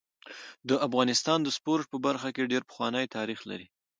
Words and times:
د 0.69 0.71
افغانستان 0.87 1.39
د 1.43 1.49
سپورټ 1.57 1.85
په 1.91 1.97
برخه 2.05 2.29
کي 2.35 2.43
ډير 2.51 2.63
پخوانی 2.69 3.05
تاریخ 3.17 3.39
لري. 3.49 3.67